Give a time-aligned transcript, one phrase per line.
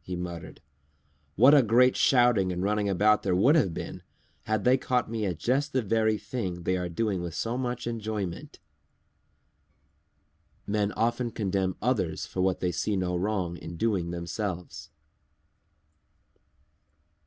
[0.00, 0.62] he muttered.
[1.36, 4.02] "What a great shouting and running about there would have been,
[4.44, 7.86] had they caught me at just the very thing they are doing with so much
[7.86, 8.60] enjoyment!"
[10.66, 14.88] _Men often condemn others for what they see no wrong in doing themselves.